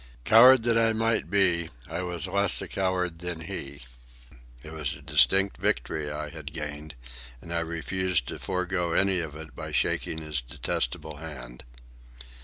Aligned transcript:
Coward 0.25 0.63
that 0.63 0.79
I 0.79 0.93
might 0.93 1.29
be, 1.29 1.69
I 1.87 2.01
was 2.01 2.25
less 2.25 2.59
a 2.59 2.67
coward 2.67 3.19
than 3.19 3.41
he. 3.41 3.81
It 4.63 4.73
was 4.73 4.93
a 4.95 5.01
distinct 5.03 5.57
victory 5.57 6.11
I 6.11 6.29
had 6.31 6.53
gained, 6.53 6.95
and 7.39 7.53
I 7.53 7.59
refused 7.59 8.27
to 8.29 8.39
forego 8.39 8.93
any 8.93 9.19
of 9.19 9.35
it 9.35 9.55
by 9.55 9.71
shaking 9.71 10.17
his 10.17 10.41
detestable 10.41 11.17
hand. 11.17 11.63